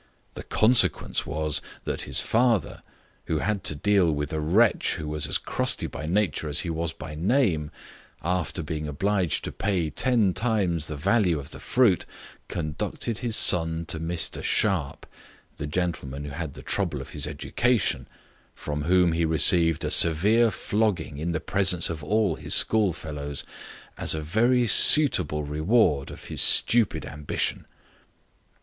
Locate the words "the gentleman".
15.57-16.23